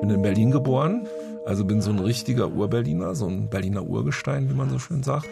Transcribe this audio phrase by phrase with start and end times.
[0.00, 1.06] bin in Berlin geboren,
[1.46, 5.28] also bin so ein richtiger Urberliner, so ein Berliner Urgestein, wie man so schön sagt.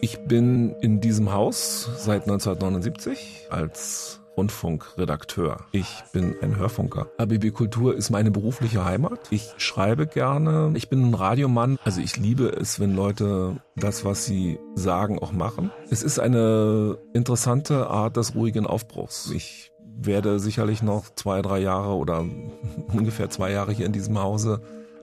[0.00, 5.58] Ich bin in diesem Haus seit 1979 als Rundfunkredakteur.
[5.72, 7.06] Ich bin ein Hörfunker.
[7.16, 9.20] ABB Kultur ist meine berufliche Heimat.
[9.30, 10.72] Ich schreibe gerne.
[10.74, 11.78] Ich bin ein Radiomann.
[11.84, 15.70] Also ich liebe es, wenn Leute das, was sie sagen, auch machen.
[15.90, 19.30] Es ist eine interessante Art des ruhigen Aufbruchs.
[19.30, 22.24] Ich werde sicherlich noch zwei, drei Jahre oder
[22.92, 24.60] ungefähr zwei Jahre hier in diesem Hause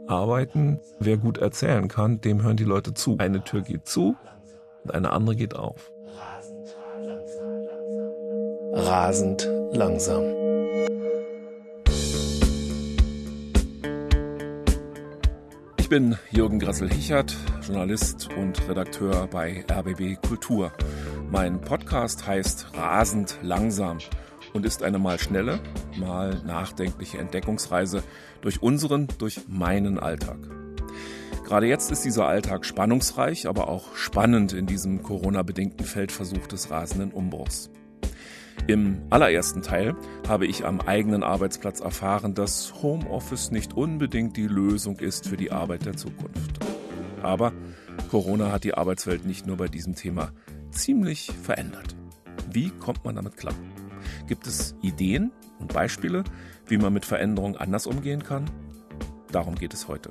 [0.07, 0.79] arbeiten.
[0.99, 3.17] Wer gut erzählen kann, dem hören die Leute zu.
[3.17, 4.15] Eine Tür geht zu
[4.83, 5.91] und eine andere geht auf.
[8.73, 10.23] Rasend langsam.
[15.77, 20.71] Ich bin Jürgen Grassel-Hichert, Journalist und Redakteur bei RBB Kultur.
[21.29, 23.99] Mein Podcast heißt Rasend langsam
[24.53, 25.59] und ist eine mal schnelle,
[25.97, 28.03] mal nachdenkliche Entdeckungsreise
[28.41, 30.37] durch unseren, durch meinen Alltag.
[31.45, 37.11] Gerade jetzt ist dieser Alltag spannungsreich, aber auch spannend in diesem Corona-bedingten Feldversuch des rasenden
[37.11, 37.69] Umbruchs.
[38.65, 39.95] Im allerersten Teil
[40.27, 45.51] habe ich am eigenen Arbeitsplatz erfahren, dass Homeoffice nicht unbedingt die Lösung ist für die
[45.51, 46.59] Arbeit der Zukunft.
[47.21, 47.51] Aber
[48.09, 50.31] Corona hat die Arbeitswelt nicht nur bei diesem Thema
[50.71, 51.95] ziemlich verändert.
[52.51, 53.55] Wie kommt man damit klar?
[54.27, 56.23] Gibt es Ideen und Beispiele,
[56.67, 58.49] wie man mit Veränderungen anders umgehen kann?
[59.31, 60.09] Darum geht es heute.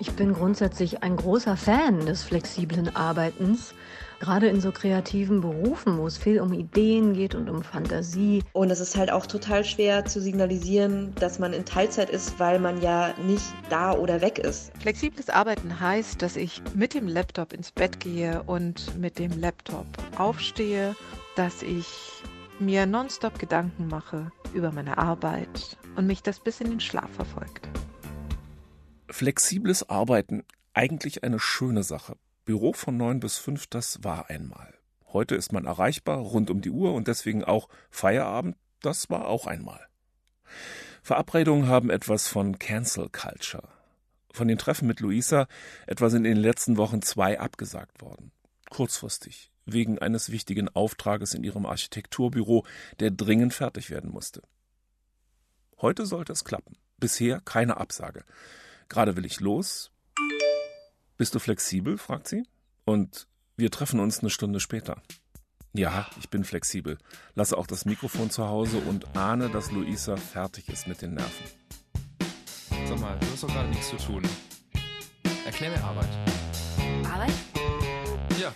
[0.00, 3.74] Ich bin grundsätzlich ein großer Fan des flexiblen Arbeitens.
[4.20, 8.44] Gerade in so kreativen Berufen, wo es viel um Ideen geht und um Fantasie.
[8.52, 12.60] Und es ist halt auch total schwer zu signalisieren, dass man in Teilzeit ist, weil
[12.60, 14.72] man ja nicht da oder weg ist.
[14.80, 19.86] Flexibles Arbeiten heißt, dass ich mit dem Laptop ins Bett gehe und mit dem Laptop
[20.16, 20.94] aufstehe
[21.38, 21.86] dass ich
[22.58, 27.68] mir nonstop Gedanken mache über meine Arbeit und mich das bis in den Schlaf verfolgt.
[29.08, 30.44] Flexibles Arbeiten,
[30.74, 32.16] eigentlich eine schöne Sache.
[32.44, 34.74] Büro von neun bis fünf, das war einmal.
[35.12, 39.46] Heute ist man erreichbar rund um die Uhr und deswegen auch Feierabend, das war auch
[39.46, 39.86] einmal.
[41.02, 43.68] Verabredungen haben etwas von Cancel Culture.
[44.32, 45.46] Von den Treffen mit Luisa
[45.86, 48.32] etwa sind in den letzten Wochen zwei abgesagt worden.
[48.70, 52.64] Kurzfristig, wegen eines wichtigen Auftrages in ihrem Architekturbüro,
[53.00, 54.42] der dringend fertig werden musste.
[55.80, 56.76] Heute sollte es klappen.
[56.98, 58.24] Bisher keine Absage.
[58.88, 59.90] Gerade will ich los.
[61.16, 61.98] Bist du flexibel?
[61.98, 62.44] fragt sie.
[62.84, 65.02] Und wir treffen uns eine Stunde später.
[65.72, 66.98] Ja, ich bin flexibel.
[67.34, 71.44] Lasse auch das Mikrofon zu Hause und ahne, dass Luisa fertig ist mit den Nerven.
[72.88, 74.22] Sag mal, du hast doch gerade nichts zu tun.
[75.44, 76.08] Erklär mir Arbeit.
[77.04, 77.32] Arbeit?
[78.40, 78.52] Ja?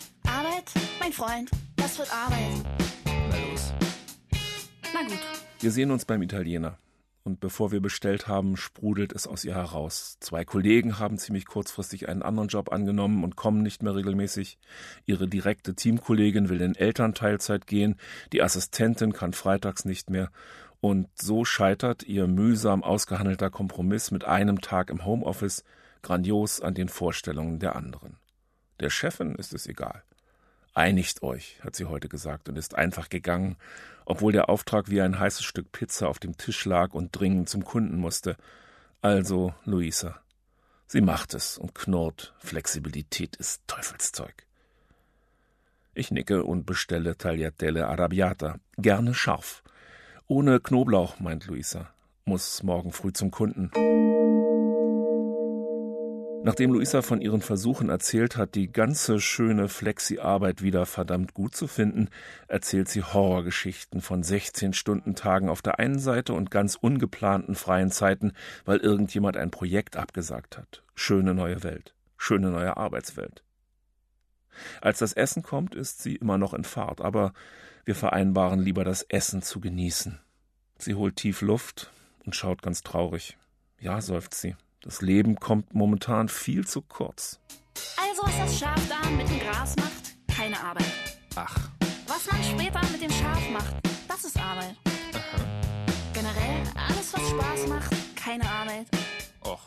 [1.03, 2.39] Mein Freund, das wird Arbeit.
[3.05, 3.73] na los.
[4.95, 5.19] Na gut.
[5.59, 6.79] Wir sehen uns beim Italiener.
[7.25, 10.19] Und bevor wir bestellt haben, sprudelt es aus ihr heraus.
[10.21, 14.59] Zwei Kollegen haben ziemlich kurzfristig einen anderen Job angenommen und kommen nicht mehr regelmäßig.
[15.05, 17.97] Ihre direkte Teamkollegin will in Elternteilzeit gehen.
[18.33, 20.31] Die Assistentin kann freitags nicht mehr.
[20.81, 25.65] Und so scheitert ihr mühsam ausgehandelter Kompromiss mit einem Tag im Homeoffice
[26.03, 28.19] grandios an den Vorstellungen der anderen.
[28.79, 30.05] Der Chefin ist es egal.
[30.75, 33.57] Einigt euch, hat sie heute gesagt und ist einfach gegangen,
[34.07, 37.65] obwohl der Auftrag wie ein heißes Stück Pizza auf dem Tisch lag und dringend zum
[37.65, 38.37] Kunden musste.
[39.03, 40.21] Also, Luisa.
[40.87, 44.47] Sie macht es und knurrt, Flexibilität ist Teufelszeug.
[45.95, 49.63] Ich nicke und bestelle Tagliatelle Arrabbiata, gerne scharf.
[50.27, 51.91] Ohne Knoblauch, meint Luisa.
[52.25, 53.71] Muss morgen früh zum Kunden.
[56.45, 61.69] Nachdem Luisa von ihren Versuchen erzählt hat, die ganze schöne Flexi-Arbeit wieder verdammt gut zu
[61.69, 62.09] finden,
[62.49, 68.33] erzählt sie Horrorgeschichten von 16-Stunden-Tagen auf der einen Seite und ganz ungeplanten freien Zeiten,
[68.65, 70.83] weil irgendjemand ein Projekt abgesagt hat.
[70.97, 71.95] Schöne neue Welt.
[72.17, 73.45] Schöne neue Arbeitswelt.
[74.81, 77.35] Als das Essen kommt, ist sie immer noch in Fahrt, aber
[77.85, 80.19] wir vereinbaren lieber das Essen zu genießen.
[80.79, 81.93] Sie holt tief Luft
[82.25, 83.37] und schaut ganz traurig.
[83.79, 84.57] Ja, seufzt sie.
[84.83, 87.39] Das Leben kommt momentan viel zu kurz.
[87.97, 90.93] Also, was das Schaf da mit dem Gras macht, keine Arbeit.
[91.37, 91.57] Ach,
[92.09, 93.75] Was man später mit dem Schaf macht,
[94.09, 94.75] das ist Arbeit.
[96.13, 98.87] Generell, alles, was Spaß macht, keine Arbeit.
[99.45, 99.61] och,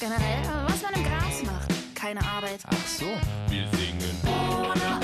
[0.00, 2.60] Generell, was man im Gras macht, keine Arbeit.
[2.66, 3.06] ach so.
[3.48, 4.16] Wir singen.
[4.24, 5.03] Ohne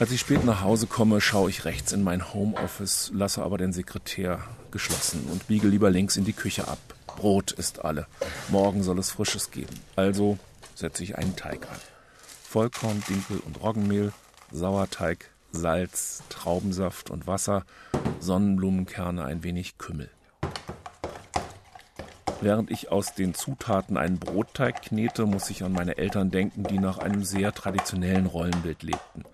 [0.00, 3.72] Als ich spät nach Hause komme, schaue ich rechts in mein Homeoffice, lasse aber den
[3.72, 4.38] Sekretär
[4.70, 6.78] geschlossen und biege lieber links in die Küche ab.
[7.16, 8.06] Brot ist alle.
[8.48, 9.74] Morgen soll es Frisches geben.
[9.96, 10.38] Also
[10.76, 11.80] setze ich einen Teig an.
[12.44, 14.12] Vollkorn, Dinkel und Roggenmehl,
[14.52, 17.64] Sauerteig, Salz, Traubensaft und Wasser,
[18.20, 20.10] Sonnenblumenkerne, ein wenig Kümmel.
[22.40, 26.78] Während ich aus den Zutaten einen Brotteig knete, muss ich an meine Eltern denken, die
[26.78, 29.24] nach einem sehr traditionellen Rollenbild lebten.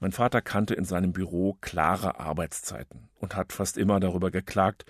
[0.00, 4.86] Mein Vater kannte in seinem Büro klare Arbeitszeiten und hat fast immer darüber geklagt,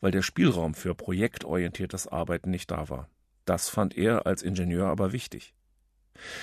[0.00, 3.08] weil der Spielraum für projektorientiertes Arbeiten nicht da war.
[3.44, 5.54] Das fand er als Ingenieur aber wichtig.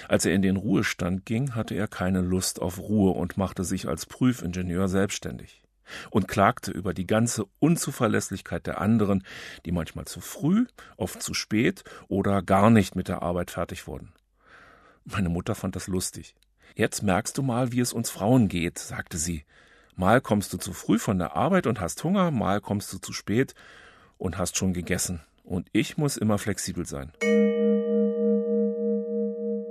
[0.08, 3.88] Als er in den Ruhestand ging, hatte er keine Lust auf Ruhe und machte sich
[3.88, 5.62] als Prüfingenieur selbstständig
[6.10, 9.24] und klagte über die ganze Unzuverlässigkeit der anderen,
[9.66, 10.66] die manchmal zu früh,
[10.98, 14.14] oft zu spät oder gar nicht mit der Arbeit fertig wurden.
[15.06, 16.36] Meine Mutter fand das lustig.
[16.78, 19.46] Jetzt merkst du mal, wie es uns Frauen geht, sagte sie.
[19.96, 23.14] Mal kommst du zu früh von der Arbeit und hast Hunger, mal kommst du zu
[23.14, 23.56] spät
[24.20, 25.22] und hast schon gegessen.
[25.44, 27.12] Und ich muss immer flexibel sein.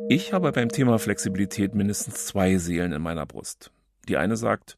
[0.08, 3.70] Ich habe beim Thema Flexibilität mindestens zwei Seelen in meiner Brust.
[4.08, 4.76] Die eine sagt,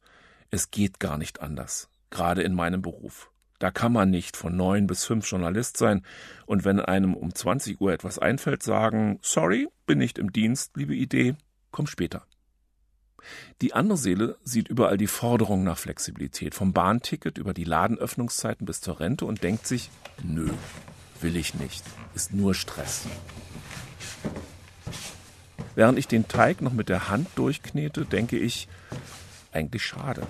[0.51, 3.31] es geht gar nicht anders, gerade in meinem Beruf.
[3.57, 6.03] Da kann man nicht von neun bis fünf Journalist sein
[6.45, 10.93] und wenn einem um 20 Uhr etwas einfällt, sagen, sorry, bin nicht im Dienst, liebe
[10.93, 11.35] Idee,
[11.71, 12.25] komm später.
[13.61, 18.81] Die andere Seele sieht überall die Forderung nach Flexibilität, vom Bahnticket über die Ladenöffnungszeiten bis
[18.81, 19.89] zur Rente und denkt sich,
[20.23, 20.49] nö,
[21.21, 21.83] will ich nicht,
[22.15, 23.05] ist nur Stress.
[25.75, 28.67] Während ich den Teig noch mit der Hand durchknete, denke ich,
[29.51, 30.23] eigentlich schade.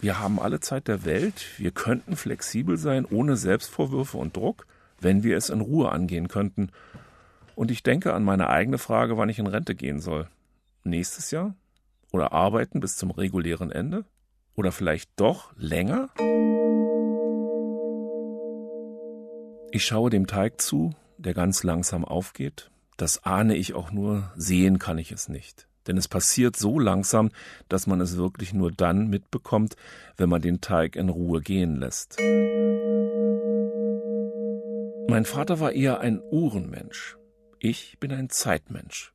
[0.00, 4.66] Wir haben alle Zeit der Welt, wir könnten flexibel sein, ohne Selbstvorwürfe und Druck,
[5.00, 6.70] wenn wir es in Ruhe angehen könnten.
[7.54, 10.26] Und ich denke an meine eigene Frage, wann ich in Rente gehen soll.
[10.84, 11.54] Nächstes Jahr?
[12.12, 14.04] Oder arbeiten bis zum regulären Ende?
[14.54, 16.08] Oder vielleicht doch länger?
[19.72, 22.70] Ich schaue dem Teig zu, der ganz langsam aufgeht.
[22.96, 25.68] Das ahne ich auch nur, sehen kann ich es nicht.
[25.86, 27.30] Denn es passiert so langsam,
[27.68, 29.76] dass man es wirklich nur dann mitbekommt,
[30.16, 32.18] wenn man den Teig in Ruhe gehen lässt.
[35.08, 37.16] Mein Vater war eher ein Uhrenmensch.
[37.58, 39.12] Ich bin ein Zeitmensch.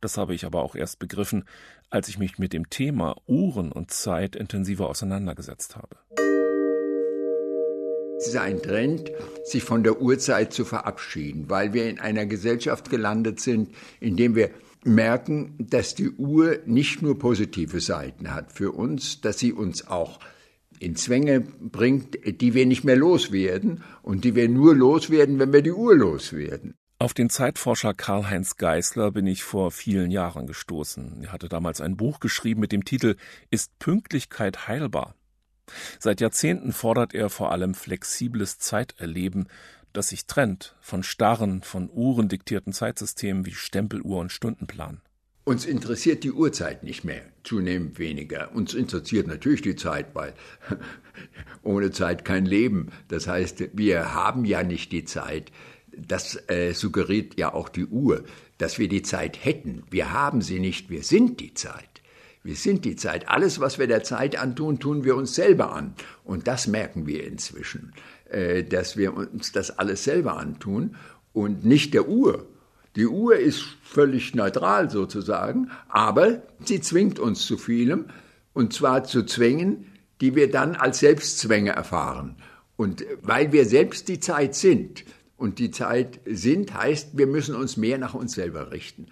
[0.00, 1.44] Das habe ich aber auch erst begriffen,
[1.90, 5.96] als ich mich mit dem Thema Uhren und Zeit intensiver auseinandergesetzt habe.
[8.18, 9.10] Es ist ein Trend,
[9.44, 14.34] sich von der Uhrzeit zu verabschieden, weil wir in einer Gesellschaft gelandet sind, in dem
[14.34, 14.50] wir
[14.84, 20.20] merken, dass die Uhr nicht nur positive Seiten hat für uns, dass sie uns auch
[20.78, 25.62] in Zwänge bringt, die wir nicht mehr loswerden und die wir nur loswerden, wenn wir
[25.62, 26.74] die Uhr loswerden.
[27.02, 31.22] Auf den Zeitforscher Karl-Heinz Geißler bin ich vor vielen Jahren gestoßen.
[31.22, 33.16] Er hatte damals ein Buch geschrieben mit dem Titel
[33.48, 35.14] Ist Pünktlichkeit heilbar?
[35.98, 39.46] Seit Jahrzehnten fordert er vor allem flexibles Zeiterleben,
[39.94, 45.00] das sich trennt von starren, von Uhren diktierten Zeitsystemen wie Stempeluhr und Stundenplan.
[45.44, 48.54] Uns interessiert die Uhrzeit nicht mehr, zunehmend weniger.
[48.54, 50.34] Uns interessiert natürlich die Zeit, weil
[51.62, 52.92] ohne Zeit kein Leben.
[53.08, 55.50] Das heißt, wir haben ja nicht die Zeit.
[55.96, 58.24] Das äh, suggeriert ja auch die Uhr,
[58.58, 59.82] dass wir die Zeit hätten.
[59.90, 61.84] Wir haben sie nicht, wir sind die Zeit.
[62.42, 63.28] Wir sind die Zeit.
[63.28, 65.94] Alles, was wir der Zeit antun, tun wir uns selber an.
[66.24, 67.92] Und das merken wir inzwischen,
[68.30, 70.96] äh, dass wir uns das alles selber antun
[71.32, 72.46] und nicht der Uhr.
[72.96, 78.06] Die Uhr ist völlig neutral sozusagen, aber sie zwingt uns zu vielem,
[78.52, 79.86] und zwar zu Zwängen,
[80.20, 82.36] die wir dann als Selbstzwänge erfahren.
[82.76, 85.04] Und weil wir selbst die Zeit sind,
[85.40, 89.06] und die Zeit sind, heißt, wir müssen uns mehr nach uns selber richten.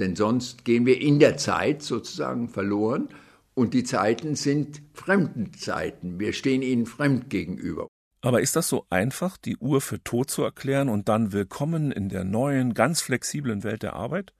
[0.00, 3.08] Denn sonst gehen wir in der Zeit sozusagen verloren
[3.54, 6.18] und die Zeiten sind fremden Zeiten.
[6.18, 7.86] Wir stehen ihnen fremd gegenüber.
[8.20, 12.08] Aber ist das so einfach, die Uhr für tot zu erklären und dann willkommen in
[12.08, 14.32] der neuen, ganz flexiblen Welt der Arbeit?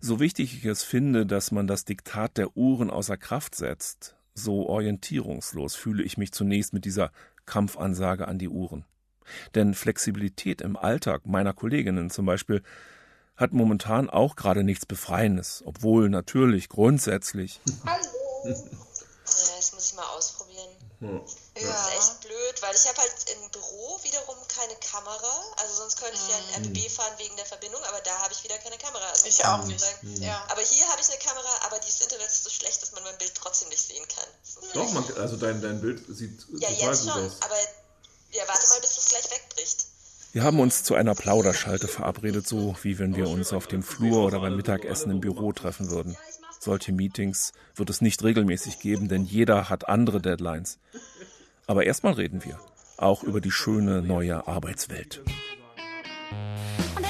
[0.00, 4.66] So wichtig ich es finde, dass man das Diktat der Uhren außer Kraft setzt, so
[4.66, 7.12] orientierungslos fühle ich mich zunächst mit dieser
[7.46, 8.84] Kampfansage an die Uhren.
[9.54, 12.62] Denn Flexibilität im Alltag meiner Kolleginnen zum Beispiel
[13.36, 17.60] hat momentan auch gerade nichts Befreiendes, obwohl natürlich grundsätzlich.
[17.86, 18.54] Hallo.
[19.24, 20.68] Das muss ich mal ausprobieren.
[21.00, 21.20] Hm.
[21.58, 21.66] Ja.
[21.66, 25.32] Das ist echt blöd, weil ich habe halt im Büro wiederum keine Kamera.
[25.60, 28.44] Also sonst könnte ich ja in RBB fahren wegen der Verbindung, aber da habe ich
[28.44, 29.04] wieder keine Kamera.
[29.10, 29.80] Also Ich auch nicht.
[29.80, 30.22] sagen, Mhm.
[30.22, 30.44] Ja.
[30.48, 33.16] Aber hier habe ich eine Kamera, aber das Internet ist so schlecht, dass man mein
[33.18, 34.28] Bild trotzdem nicht sehen kann.
[34.74, 37.36] Doch, man, also dein, dein Bild sieht ja, total jetzt gut schon, aus.
[37.42, 37.56] aber
[38.34, 39.86] ja, warte mal, bis es gleich wegbricht.
[40.32, 44.24] Wir haben uns zu einer Plauderschalte verabredet, so wie wenn wir uns auf dem Flur
[44.24, 46.16] oder beim Mittagessen im Büro treffen würden.
[46.58, 50.78] Solche Meetings wird es nicht regelmäßig geben, denn jeder hat andere Deadlines.
[51.66, 52.58] Aber erstmal reden wir.
[52.96, 55.22] auch über die schöne neue Arbeitswelt.
[56.96, 57.04] Und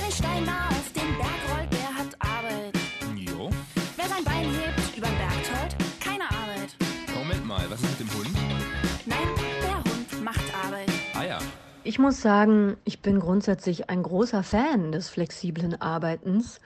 [11.94, 16.58] Ich muss sagen, ich bin grundsätzlich ein großer Fan des flexiblen Arbeitens,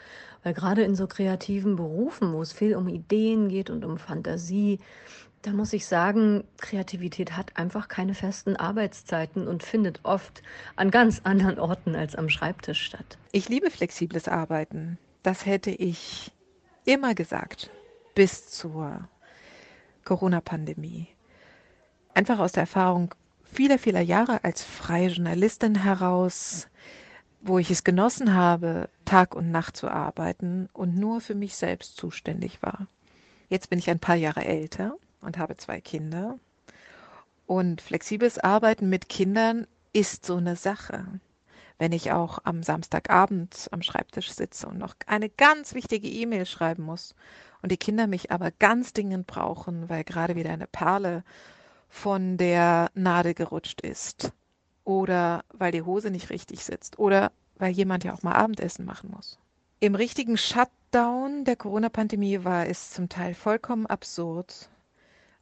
[0.42, 4.78] weil gerade in so kreativen Berufen, wo es viel um Ideen geht und um Fantasie,
[5.42, 10.40] da muss ich sagen, Kreativität hat einfach keine festen Arbeitszeiten und findet oft
[10.76, 13.18] an ganz anderen Orten als am Schreibtisch statt.
[13.30, 14.96] Ich liebe flexibles Arbeiten.
[15.22, 16.32] Das hätte ich
[16.86, 17.68] immer gesagt,
[18.14, 19.06] bis zur
[20.06, 21.06] Corona-Pandemie.
[22.14, 23.14] Einfach aus der Erfahrung
[23.52, 26.68] vieler, vieler Jahre als freie Journalistin heraus,
[27.40, 31.96] wo ich es genossen habe, Tag und Nacht zu arbeiten und nur für mich selbst
[31.96, 32.86] zuständig war.
[33.48, 36.38] Jetzt bin ich ein paar Jahre älter und habe zwei Kinder.
[37.46, 41.06] Und flexibles Arbeiten mit Kindern ist so eine Sache.
[41.78, 46.82] Wenn ich auch am Samstagabend am Schreibtisch sitze und noch eine ganz wichtige E-Mail schreiben
[46.82, 47.14] muss
[47.62, 51.22] und die Kinder mich aber ganz dringend brauchen, weil gerade wieder eine Perle
[51.88, 54.32] von der Nadel gerutscht ist
[54.84, 59.10] oder weil die Hose nicht richtig sitzt oder weil jemand ja auch mal Abendessen machen
[59.10, 59.38] muss.
[59.80, 64.70] Im richtigen Shutdown der Corona-Pandemie war es zum Teil vollkommen absurd,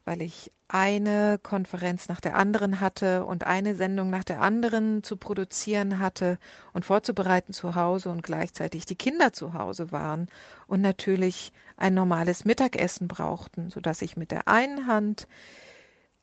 [0.04, 5.16] weil ich eine Konferenz nach der anderen hatte und eine Sendung nach der anderen zu
[5.16, 6.38] produzieren hatte
[6.72, 10.28] und vorzubereiten zu Hause und gleichzeitig die Kinder zu Hause waren
[10.66, 15.28] und natürlich ein normales Mittagessen brauchten, sodass ich mit der einen Hand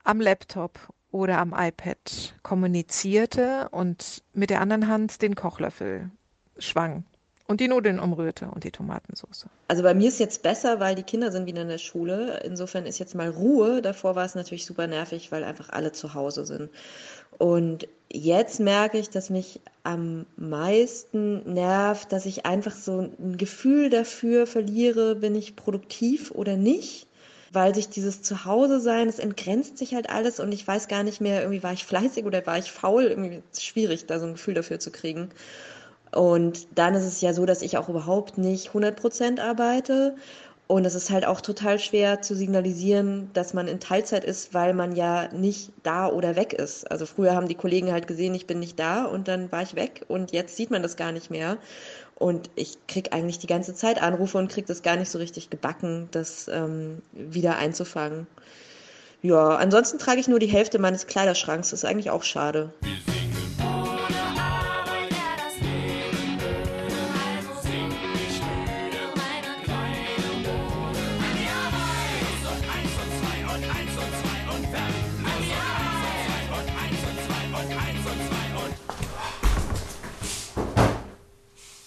[0.04, 0.80] am Laptop
[1.12, 6.10] oder am iPad kommunizierte und mit der anderen Hand den Kochlöffel
[6.58, 7.06] schwang
[7.48, 9.46] und die Nudeln umrührte und die Tomatensauce.
[9.68, 12.42] Also bei mir ist jetzt besser, weil die Kinder sind wieder in der Schule.
[12.44, 13.82] Insofern ist jetzt mal Ruhe.
[13.82, 16.70] Davor war es natürlich super nervig, weil einfach alle zu Hause sind.
[17.38, 23.90] Und jetzt merke ich, dass mich am meisten nervt, dass ich einfach so ein Gefühl
[23.90, 27.08] dafür verliere, bin ich produktiv oder nicht.
[27.54, 31.22] Weil sich dieses Zuhause sein, es entgrenzt sich halt alles und ich weiß gar nicht
[31.22, 33.04] mehr, irgendwie war ich fleißig oder war ich faul.
[33.06, 35.30] Irgendwie ist es schwierig, da so ein Gefühl dafür zu kriegen.
[36.12, 40.16] Und dann ist es ja so, dass ich auch überhaupt nicht 100 Prozent arbeite.
[40.68, 44.74] Und es ist halt auch total schwer zu signalisieren, dass man in Teilzeit ist, weil
[44.74, 46.90] man ja nicht da oder weg ist.
[46.90, 49.76] Also früher haben die Kollegen halt gesehen, ich bin nicht da und dann war ich
[49.76, 51.58] weg und jetzt sieht man das gar nicht mehr.
[52.15, 55.50] Und ich kriege eigentlich die ganze Zeit Anrufe und kriege das gar nicht so richtig
[55.50, 58.27] gebacken, das ähm, wieder einzufangen.
[59.22, 61.72] Ja, ansonsten trage ich nur die Hälfte meines Kleiderschranks.
[61.72, 62.74] Das ist eigentlich auch schade.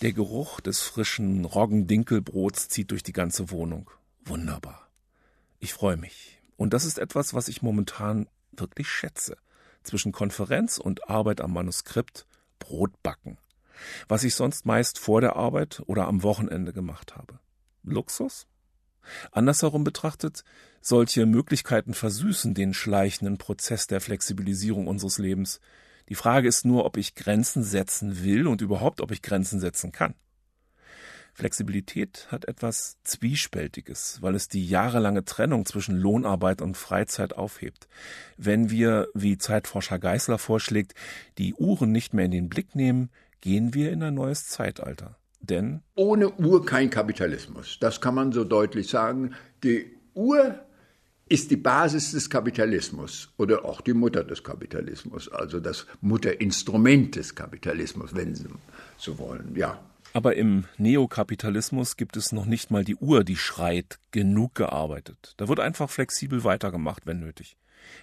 [0.07, 3.91] Der Geruch des frischen Roggendinkelbrots zieht durch die ganze Wohnung.
[4.25, 4.89] Wunderbar.
[5.59, 6.41] Ich freue mich.
[6.57, 9.37] Und das ist etwas, was ich momentan wirklich schätze.
[9.83, 12.25] Zwischen Konferenz und Arbeit am Manuskript
[12.61, 13.39] Brot backen.
[14.07, 17.41] Was ich sonst meist vor der Arbeit oder am Wochenende gemacht habe.
[17.83, 18.47] Luxus?
[19.33, 20.45] Andersherum betrachtet,
[20.81, 25.59] solche Möglichkeiten versüßen den schleichenden Prozess der Flexibilisierung unseres Lebens,
[26.09, 29.93] die Frage ist nur, ob ich Grenzen setzen will und überhaupt, ob ich Grenzen setzen
[29.93, 30.15] kann.
[31.37, 37.89] Flexibilität hat etwas Zwiespältiges, weil es die jahrelange Trennung zwischen Lohnarbeit und Freizeit aufhebt.
[38.39, 40.95] Wenn wir, wie Zeitforscher Geisler vorschlägt,
[41.37, 43.11] die Uhren nicht mehr in den Blick nehmen,
[43.43, 45.19] gehen wir in ein neues Zeitalter.
[45.41, 47.77] Denn ohne Uhr kein Kapitalismus.
[47.81, 49.35] Das kann man so deutlich sagen.
[49.63, 50.59] Die Uhr
[51.29, 57.35] ist die Basis des Kapitalismus oder auch die Mutter des Kapitalismus, also das Mutterinstrument des
[57.35, 58.47] Kapitalismus, wenn Sie
[58.97, 59.81] so wollen, ja.
[60.13, 65.35] Aber im Neokapitalismus gibt es noch nicht mal die Uhr, die schreit, genug gearbeitet.
[65.37, 67.57] Da wird einfach flexibel weitergemacht, wenn nötig.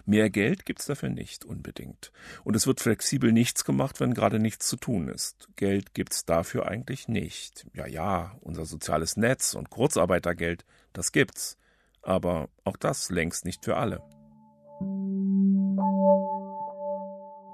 [0.05, 2.11] Mehr Geld gibt's dafür nicht unbedingt.
[2.43, 5.47] Und es wird flexibel nichts gemacht, wenn gerade nichts zu tun ist.
[5.55, 7.65] Geld gibt's dafür eigentlich nicht.
[7.73, 11.57] Ja, ja, unser soziales Netz und Kurzarbeitergeld, das gibt's
[12.03, 14.01] aber auch das längst nicht für alle.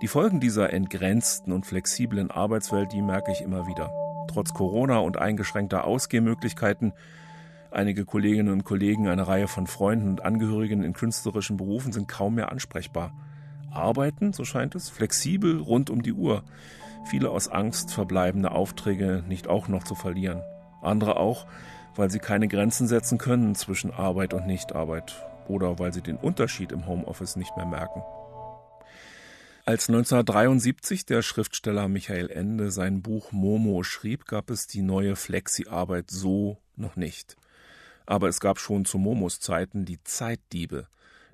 [0.01, 3.91] Die Folgen dieser entgrenzten und flexiblen Arbeitswelt, die merke ich immer wieder.
[4.29, 6.93] Trotz Corona und eingeschränkter Ausgehmöglichkeiten,
[7.71, 12.35] einige Kolleginnen und Kollegen, eine Reihe von Freunden und Angehörigen in künstlerischen Berufen sind kaum
[12.35, 13.13] mehr ansprechbar.
[13.71, 16.43] Arbeiten, so scheint es, flexibel rund um die Uhr.
[17.05, 20.41] Viele aus Angst, verbleibende Aufträge nicht auch noch zu verlieren.
[20.81, 21.45] Andere auch,
[21.99, 26.71] weil sie keine Grenzen setzen können zwischen Arbeit und Nichtarbeit oder weil sie den Unterschied
[26.71, 28.01] im Homeoffice nicht mehr merken.
[29.65, 36.09] Als 1973 der Schriftsteller Michael Ende sein Buch Momo schrieb, gab es die neue Flexi-Arbeit
[36.09, 37.35] so noch nicht.
[38.05, 40.87] Aber es gab schon zu Momos Zeiten die Zeitdiebe,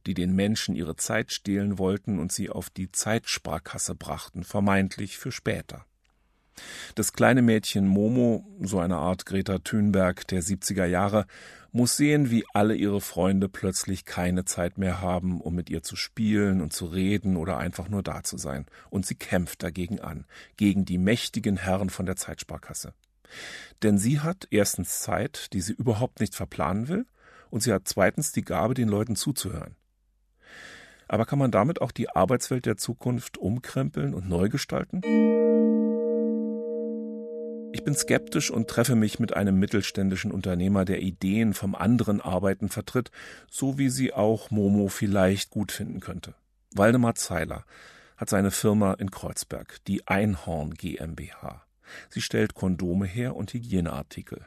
[0.08, 5.32] die den Menschen ihre Zeit stehlen wollten und sie auf die Zeitsparkasse brachten, vermeintlich für
[5.32, 5.86] später.
[6.96, 11.26] Das kleine Mädchen Momo, so eine Art Greta Thunberg der 70er Jahre,
[11.72, 15.98] muss sehen, wie alle ihre Freunde plötzlich keine Zeit mehr haben, um mit ihr zu
[15.98, 18.66] spielen und zu reden oder einfach nur da zu sein.
[18.90, 22.94] Und sie kämpft dagegen an, gegen die mächtigen Herren von der Zeitsparkasse.
[23.84, 27.06] Denn sie hat erstens Zeit, die sie überhaupt nicht verplanen will,
[27.50, 29.76] und sie hat zweitens die Gabe, den Leuten zuzuhören.
[31.08, 35.02] Aber kann man damit auch die Arbeitswelt der Zukunft umkrempeln und neu gestalten?
[37.76, 42.70] Ich bin skeptisch und treffe mich mit einem mittelständischen Unternehmer, der Ideen vom anderen Arbeiten
[42.70, 43.12] vertritt,
[43.52, 46.36] so wie sie auch Momo vielleicht gut finden könnte.
[46.74, 47.66] Waldemar Zeiler
[48.16, 51.66] hat seine Firma in Kreuzberg, die Einhorn GmbH.
[52.08, 54.46] Sie stellt Kondome her und Hygieneartikel.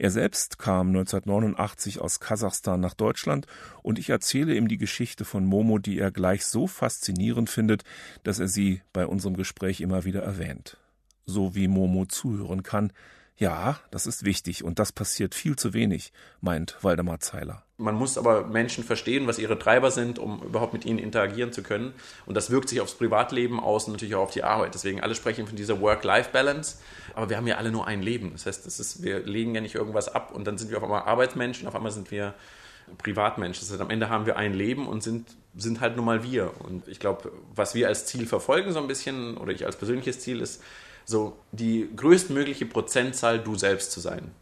[0.00, 3.46] Er selbst kam 1989 aus Kasachstan nach Deutschland
[3.84, 7.84] und ich erzähle ihm die Geschichte von Momo, die er gleich so faszinierend findet,
[8.24, 10.78] dass er sie bei unserem Gespräch immer wieder erwähnt
[11.26, 12.92] so wie Momo zuhören kann.
[13.38, 17.64] Ja, das ist wichtig und das passiert viel zu wenig, meint Waldemar Zeiler.
[17.76, 21.62] Man muss aber Menschen verstehen, was ihre Treiber sind, um überhaupt mit ihnen interagieren zu
[21.62, 21.92] können.
[22.24, 24.72] Und das wirkt sich aufs Privatleben aus und natürlich auch auf die Arbeit.
[24.72, 26.78] Deswegen alle sprechen von dieser Work-Life-Balance.
[27.14, 28.32] Aber wir haben ja alle nur ein Leben.
[28.32, 30.84] Das heißt, das ist, wir legen ja nicht irgendwas ab und dann sind wir auf
[30.84, 32.32] einmal Arbeitsmenschen, auf einmal sind wir
[32.96, 33.60] Privatmenschen.
[33.60, 36.52] Das heißt, am Ende haben wir ein Leben und sind, sind halt nun mal wir.
[36.60, 40.20] Und ich glaube, was wir als Ziel verfolgen so ein bisschen, oder ich als persönliches
[40.20, 40.62] Ziel, ist,
[41.06, 44.32] so die größtmögliche Prozentzahl du selbst zu sein.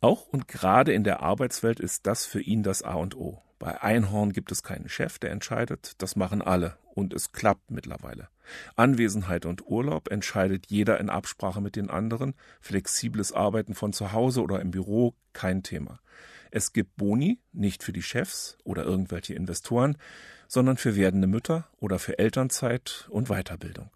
[0.00, 3.42] Auch und gerade in der Arbeitswelt ist das für ihn das A und O.
[3.58, 8.28] Bei Einhorn gibt es keinen Chef, der entscheidet, das machen alle und es klappt mittlerweile.
[8.74, 14.42] Anwesenheit und Urlaub entscheidet jeder in Absprache mit den anderen, flexibles Arbeiten von zu Hause
[14.42, 16.00] oder im Büro kein Thema.
[16.50, 19.96] Es gibt Boni, nicht für die Chefs oder irgendwelche Investoren,
[20.48, 23.90] sondern für werdende Mütter oder für Elternzeit und Weiterbildung.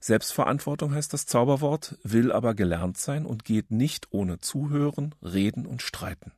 [0.00, 5.82] Selbstverantwortung heißt das Zauberwort, will aber gelernt sein und geht nicht ohne Zuhören, Reden und
[5.82, 6.32] Streiten.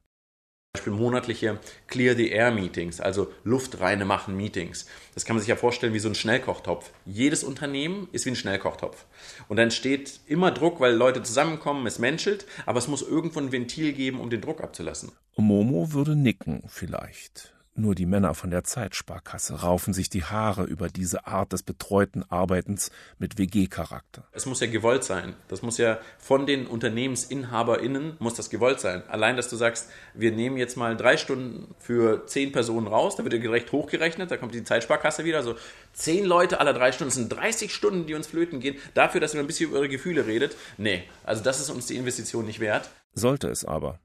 [0.74, 4.86] Beispiel monatliche Clear the Air Meetings, also luftreine machen Meetings.
[5.14, 6.90] Das kann man sich ja vorstellen wie so ein Schnellkochtopf.
[7.06, 9.06] Jedes Unternehmen ist wie ein Schnellkochtopf.
[9.48, 13.50] Und dann steht immer Druck, weil Leute zusammenkommen, es menschelt, aber es muss irgendwo ein
[13.50, 15.10] Ventil geben, um den Druck abzulassen.
[15.36, 17.54] Momo würde nicken vielleicht.
[17.78, 22.24] Nur die Männer von der Zeitsparkasse raufen sich die Haare über diese Art des betreuten
[22.28, 24.24] Arbeitens mit WG-Charakter.
[24.32, 25.36] Es muss ja gewollt sein.
[25.46, 29.04] Das muss ja von den UnternehmensinhaberInnen muss das gewollt sein.
[29.06, 33.22] Allein, dass du sagst, wir nehmen jetzt mal drei Stunden für zehn Personen raus, da
[33.22, 35.54] wird ja gerecht hochgerechnet, da kommt die Zeitsparkasse wieder, so
[35.92, 39.34] zehn Leute aller drei Stunden, das sind 30 Stunden, die uns flöten gehen, dafür, dass
[39.34, 40.56] ihr ein bisschen über eure Gefühle redet.
[40.78, 42.90] Nee, also das ist uns die Investition nicht wert.
[43.14, 44.00] Sollte es aber.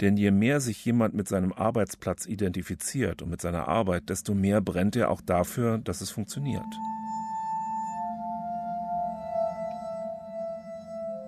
[0.00, 4.60] Denn je mehr sich jemand mit seinem Arbeitsplatz identifiziert und mit seiner Arbeit, desto mehr
[4.60, 6.64] brennt er auch dafür, dass es funktioniert.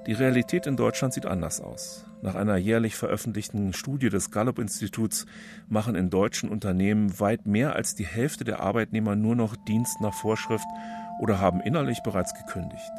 [0.07, 2.07] Die Realität in Deutschland sieht anders aus.
[2.22, 5.26] Nach einer jährlich veröffentlichten Studie des Gallup-Instituts
[5.68, 10.14] machen in deutschen Unternehmen weit mehr als die Hälfte der Arbeitnehmer nur noch Dienst nach
[10.14, 10.66] Vorschrift
[11.20, 12.90] oder haben innerlich bereits gekündigt.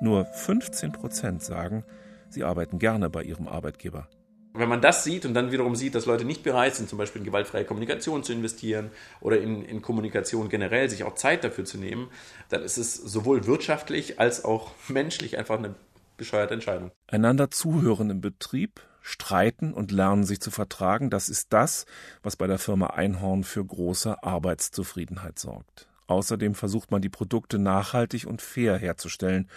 [0.00, 1.82] Nur 15 Prozent sagen,
[2.28, 4.06] sie arbeiten gerne bei ihrem Arbeitgeber.
[4.52, 7.20] Wenn man das sieht und dann wiederum sieht, dass Leute nicht bereit sind, zum Beispiel
[7.20, 11.78] in gewaltfreie Kommunikation zu investieren oder in, in Kommunikation generell, sich auch Zeit dafür zu
[11.78, 12.08] nehmen,
[12.48, 15.74] dann ist es sowohl wirtschaftlich als auch menschlich einfach eine
[16.16, 16.90] bescheuerte Entscheidung.
[17.06, 21.86] Einander zuhören im Betrieb, streiten und lernen sich zu vertragen, das ist das,
[22.22, 25.86] was bei der Firma Einhorn für große Arbeitszufriedenheit sorgt.
[26.08, 29.48] Außerdem versucht man die Produkte nachhaltig und fair herzustellen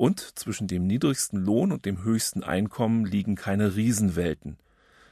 [0.00, 4.56] und zwischen dem niedrigsten Lohn und dem höchsten Einkommen liegen keine Riesenwelten.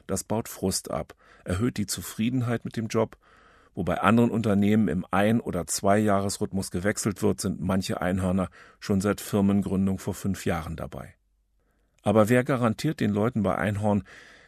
[0.07, 3.19] Das baut Frust ab, erhöht die Zufriedenheit mit dem Job.
[3.75, 8.49] Wo bei anderen Unternehmen im Ein- oder Zweijahresrhythmus gewechselt wird, sind manche Einhörner
[8.81, 11.15] schon seit Firmengründung vor fünf Jahren dabei.
[12.03, 14.05] Aber wer garantiert den Leuten bei Einhorn,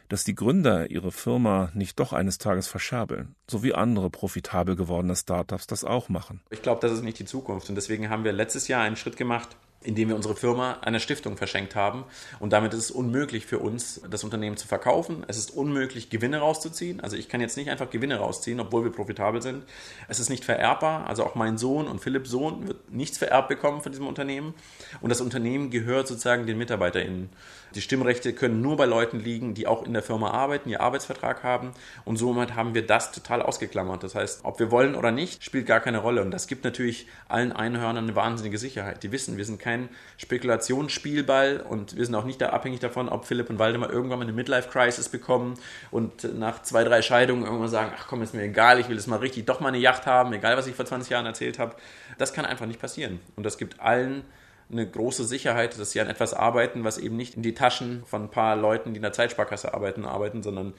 [0.09, 5.15] dass die Gründer ihre Firma nicht doch eines Tages verscherbeln, so wie andere profitabel gewordene
[5.15, 6.41] Startups das auch machen?
[6.49, 9.17] Ich glaube, das ist nicht die Zukunft und deswegen haben wir letztes Jahr einen Schritt
[9.17, 12.05] gemacht, indem wir unsere Firma einer Stiftung verschenkt haben.
[12.39, 15.23] Und damit ist es unmöglich für uns, das Unternehmen zu verkaufen.
[15.27, 16.99] Es ist unmöglich, Gewinne rauszuziehen.
[16.99, 19.63] Also ich kann jetzt nicht einfach Gewinne rausziehen, obwohl wir profitabel sind.
[20.07, 21.07] Es ist nicht vererbbar.
[21.07, 24.53] Also auch mein Sohn und Philipps Sohn wird nichts vererbt bekommen von diesem Unternehmen.
[25.01, 27.29] Und das Unternehmen gehört sozusagen den MitarbeiterInnen.
[27.75, 31.43] Die Stimmrechte können nur bei Leuten liegen, die auch in der Firma arbeiten, die Arbeitsvertrag
[31.43, 31.71] haben.
[32.05, 34.03] Und somit haben wir das total ausgeklammert.
[34.03, 36.21] Das heißt, ob wir wollen oder nicht, spielt gar keine Rolle.
[36.21, 39.03] Und das gibt natürlich allen Einhörnern eine wahnsinnige Sicherheit.
[39.03, 43.25] Die wissen, wir sind kein Spekulationsspielball und wir sind auch nicht da abhängig davon, ob
[43.25, 45.57] Philipp und Waldemar irgendwann mal eine Midlife-Crisis bekommen
[45.91, 49.07] und nach zwei, drei Scheidungen irgendwann sagen, ach komm, ist mir egal, ich will jetzt
[49.07, 51.75] mal richtig doch mal eine Yacht haben, egal was ich vor 20 Jahren erzählt habe.
[52.17, 53.19] Das kann einfach nicht passieren.
[53.35, 54.23] Und das gibt allen
[54.71, 58.23] eine große Sicherheit, dass sie an etwas arbeiten, was eben nicht in die Taschen von
[58.23, 60.73] ein paar Leuten, die in der Zeitsparkasse arbeiten, arbeiten, sondern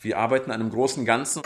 [0.00, 1.42] wir arbeiten an einem großen Ganzen.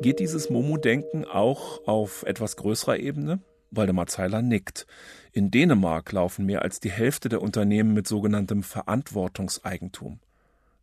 [0.00, 3.40] Geht dieses Momo-Denken auch auf etwas größerer Ebene?
[3.70, 4.86] Waldemar Zeiler nickt.
[5.32, 10.20] In Dänemark laufen mehr als die Hälfte der Unternehmen mit sogenanntem Verantwortungseigentum.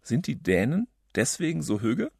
[0.02, 2.12] Sind die Dänen deswegen so höge?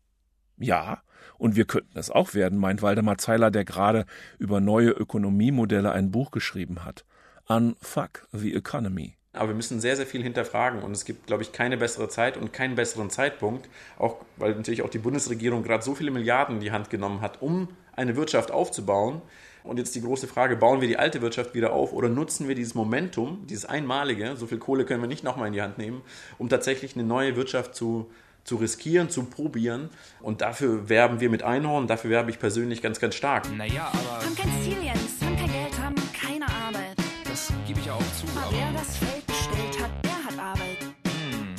[0.58, 1.02] Ja,
[1.38, 4.06] und wir könnten es auch werden, meint Waldemar Zeiler, der gerade
[4.40, 7.06] über neue Ökonomiemodelle ein Buch geschrieben hat.
[7.48, 9.16] Unfuck the Economy.
[9.34, 12.38] Aber wir müssen sehr, sehr viel hinterfragen und es gibt, glaube ich, keine bessere Zeit
[12.38, 13.68] und keinen besseren Zeitpunkt,
[14.00, 17.42] auch weil natürlich auch die Bundesregierung gerade so viele Milliarden in die Hand genommen hat,
[17.42, 19.22] um eine Wirtschaft aufzubauen.
[19.64, 22.56] Und jetzt die große Frage, bauen wir die alte Wirtschaft wieder auf oder nutzen wir
[22.56, 26.02] dieses Momentum, dieses einmalige, so viel Kohle können wir nicht nochmal in die Hand nehmen,
[26.38, 28.12] um tatsächlich eine neue Wirtschaft zu,
[28.46, 29.90] zu riskieren, zu probieren.
[30.22, 33.52] Und dafür werben wir mit Einhorn, dafür werbe ich persönlich ganz, ganz stark.
[33.58, 36.96] Naja, aber Haben kein Ziel, Jens, haben kein Geld, haben keine Arbeit.
[37.26, 38.26] das gebe ich ja auch zu.
[38.38, 40.78] Aber Aber, wer das Feld bestellt hat, der hat Arbeit.
[41.06, 41.56] hm.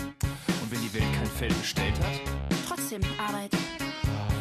[0.62, 2.20] Und wenn die Welt kein Feld bestellt hat?
[2.68, 3.50] Trotzdem Arbeit.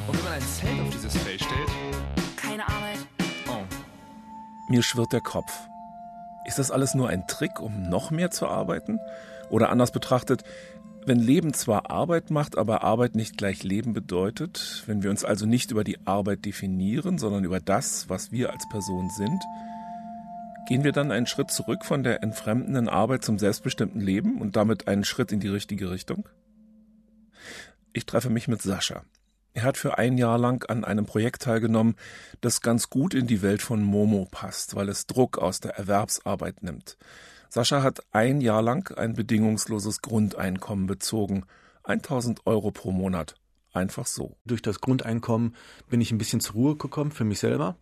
[0.08, 1.70] Und wenn man ein Zelt auf dieses Feld stellt?
[2.38, 3.00] Keine Arbeit.
[3.50, 3.64] Oh.
[4.70, 5.52] Mir schwirrt der Kopf.
[6.46, 9.00] Ist das alles nur ein Trick, um noch mehr zu arbeiten?
[9.50, 10.44] Oder anders betrachtet,
[11.06, 15.46] wenn Leben zwar Arbeit macht, aber Arbeit nicht gleich Leben bedeutet, wenn wir uns also
[15.46, 19.42] nicht über die Arbeit definieren, sondern über das, was wir als Person sind,
[20.68, 24.88] gehen wir dann einen Schritt zurück von der entfremdenden Arbeit zum selbstbestimmten Leben und damit
[24.88, 26.28] einen Schritt in die richtige Richtung?
[27.94, 29.04] Ich treffe mich mit Sascha.
[29.54, 31.96] Er hat für ein Jahr lang an einem Projekt teilgenommen,
[32.42, 36.62] das ganz gut in die Welt von Momo passt, weil es Druck aus der Erwerbsarbeit
[36.62, 36.98] nimmt.
[37.56, 41.46] Sascha hat ein Jahr lang ein bedingungsloses Grundeinkommen bezogen.
[41.86, 43.36] 1000 Euro pro Monat.
[43.72, 44.36] Einfach so.
[44.44, 45.56] Durch das Grundeinkommen
[45.90, 47.78] bin ich ein bisschen zur Ruhe gekommen für mich selber.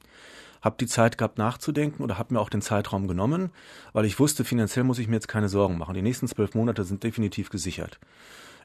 [0.61, 3.49] Hab die Zeit gehabt nachzudenken oder habe mir auch den Zeitraum genommen,
[3.93, 5.95] weil ich wusste, finanziell muss ich mir jetzt keine Sorgen machen.
[5.95, 7.99] Die nächsten zwölf Monate sind definitiv gesichert.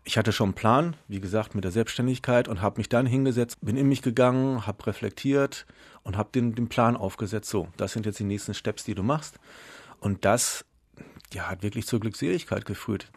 [0.05, 3.57] Ich hatte schon einen Plan, wie gesagt, mit der Selbstständigkeit und habe mich dann hingesetzt,
[3.62, 5.64] bin in mich gegangen, habe reflektiert
[6.03, 7.49] und habe den, den Plan aufgesetzt.
[7.49, 9.38] So, das sind jetzt die nächsten Steps, die du machst.
[10.01, 10.64] Und das
[11.32, 13.11] ja, hat wirklich zur Glückseligkeit geführt.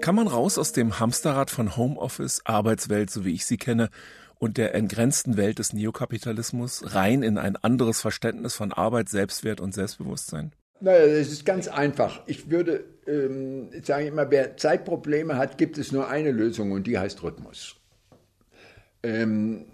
[0.00, 3.88] Kann man raus aus dem Hamsterrad von Homeoffice, Arbeitswelt, so wie ich sie kenne,
[4.38, 9.72] und der entgrenzten Welt des Neokapitalismus rein in ein anderes Verständnis von Arbeit, Selbstwert und
[9.72, 10.52] Selbstbewusstsein?
[10.80, 12.22] Naja, es ist ganz einfach.
[12.26, 16.98] Ich würde ähm, sagen immer, wer Zeitprobleme hat, gibt es nur eine Lösung und die
[16.98, 17.76] heißt Rhythmus.
[19.04, 19.66] Ähm,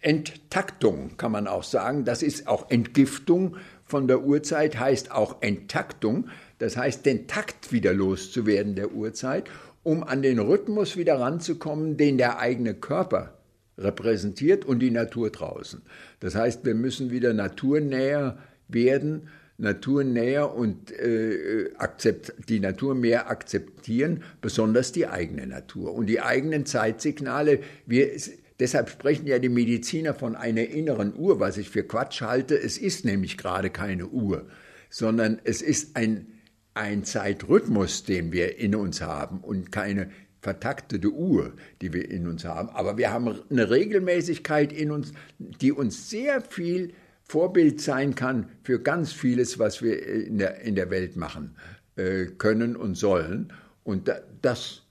[0.00, 2.04] Enttaktung kann man auch sagen.
[2.04, 3.56] Das ist auch Entgiftung
[3.88, 6.28] von der Uhrzeit, heißt auch Enttaktung.
[6.58, 9.44] Das heißt, den Takt wieder loszuwerden der Uhrzeit,
[9.82, 13.38] um an den Rhythmus wieder ranzukommen, den der eigene Körper
[13.78, 15.82] repräsentiert und die Natur draußen.
[16.20, 24.22] Das heißt, wir müssen wieder naturnäher werden, naturnäher und äh, akzept, die Natur mehr akzeptieren,
[24.40, 25.94] besonders die eigene Natur.
[25.94, 28.10] Und die eigenen Zeitsignale, wir,
[28.60, 32.60] deshalb sprechen ja die Mediziner von einer inneren Uhr, was ich für Quatsch halte.
[32.60, 34.46] Es ist nämlich gerade keine Uhr,
[34.90, 36.26] sondern es ist ein,
[36.74, 42.44] ein Zeitrhythmus, den wir in uns haben und keine vertaktete Uhr, die wir in uns
[42.44, 42.68] haben.
[42.70, 46.92] Aber wir haben eine Regelmäßigkeit in uns, die uns sehr viel
[47.22, 51.56] Vorbild sein kann für ganz vieles, was wir in der, in der Welt machen
[51.96, 53.52] äh, können und sollen.
[53.84, 54.86] Und da, das,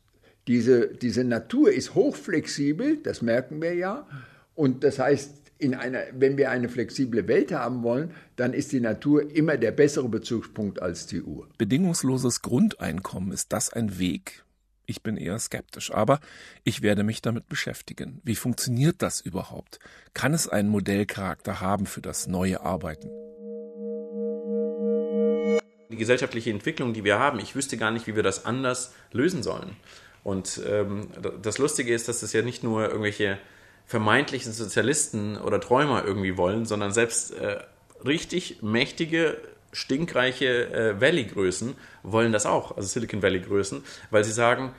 [0.48, 4.08] diese, diese Natur ist hochflexibel, das merken wir ja.
[4.56, 8.80] Und das heißt, in einer, wenn wir eine flexible Welt haben wollen, dann ist die
[8.80, 11.48] Natur immer der bessere Bezugspunkt als die Uhr.
[11.58, 14.44] Bedingungsloses Grundeinkommen, ist das ein Weg?
[14.86, 16.22] Ich bin eher skeptisch, aber
[16.64, 18.22] ich werde mich damit beschäftigen.
[18.24, 19.80] Wie funktioniert das überhaupt?
[20.14, 23.10] Kann es einen Modellcharakter haben für das neue Arbeiten?
[25.92, 29.44] Die gesellschaftliche Entwicklung, die wir haben, ich wüsste gar nicht, wie wir das anders lösen
[29.44, 29.76] sollen.
[30.28, 31.08] Und ähm,
[31.42, 33.38] das Lustige ist, dass es ja nicht nur irgendwelche
[33.86, 37.60] vermeintlichen Sozialisten oder Träumer irgendwie wollen, sondern selbst äh,
[38.06, 39.38] richtig mächtige,
[39.72, 44.74] stinkreiche äh, Valley-Größen wollen das auch, also Silicon Valley-Größen, weil sie sagen,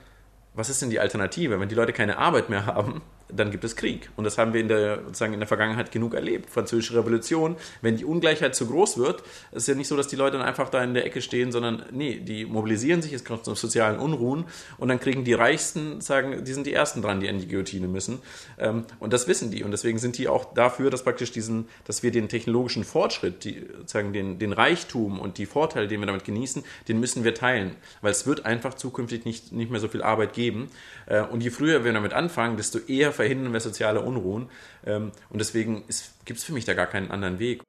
[0.52, 1.58] was ist denn die Alternative?
[1.58, 4.10] Wenn die Leute keine Arbeit mehr haben, dann gibt es Krieg.
[4.16, 6.50] Und das haben wir in der, sozusagen in der Vergangenheit genug erlebt.
[6.50, 10.38] Französische Revolution, wenn die Ungleichheit zu groß wird, ist ja nicht so, dass die Leute
[10.38, 13.54] dann einfach da in der Ecke stehen, sondern nee, die mobilisieren sich, es kommt zu
[13.54, 14.44] sozialen Unruhen
[14.78, 17.88] und dann kriegen die Reichsten, sagen, die sind die Ersten dran, die an die Guillotine
[17.88, 18.20] müssen.
[18.58, 19.64] Ähm, und das wissen die.
[19.64, 23.66] Und deswegen sind die auch dafür, dass praktisch diesen, dass wir den technologischen Fortschritt, die,
[23.78, 27.76] sozusagen den, den Reichtum und die Vorteile, den wir damit genießen, den müssen wir teilen.
[28.00, 30.70] Weil es wird einfach zukünftig nicht, nicht mehr so viel Arbeit geben.
[31.06, 34.48] Äh, Und je früher wir damit anfangen, desto eher verhindern wir soziale Unruhen.
[34.86, 35.84] Ähm, Und deswegen
[36.24, 37.62] gibt es für mich da gar keinen anderen Weg.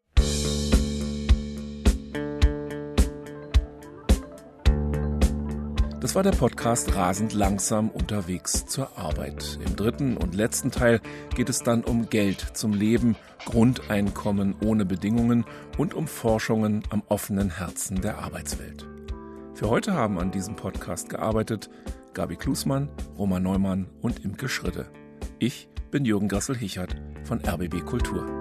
[6.02, 9.60] Das war der Podcast Rasend langsam unterwegs zur Arbeit.
[9.66, 11.02] Im dritten und letzten Teil
[11.36, 15.46] geht es dann um Geld zum Leben, Grundeinkommen ohne Bedingungen
[15.78, 18.88] und um Forschungen am offenen Herzen der Arbeitswelt.
[19.56, 21.70] Für heute haben an diesem Podcast gearbeitet
[22.14, 24.86] Gabi Klusmann, Roman Neumann und Imke Schridde.
[25.41, 28.38] Ich bin Jürgen Grassel-Hichert von RBB Kultur.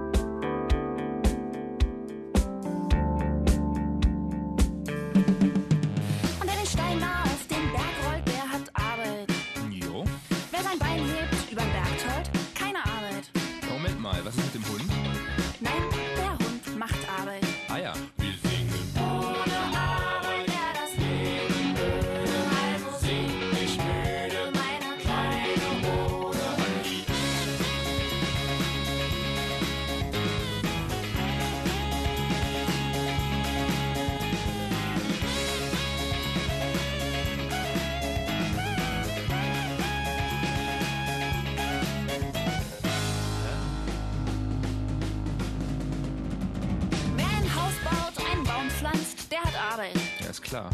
[50.49, 50.71] Klar.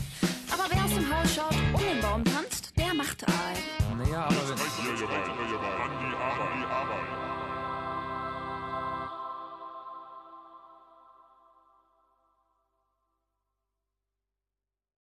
[0.52, 2.43] Aber wer aus dem Haus schaut und den Baum Arbeit.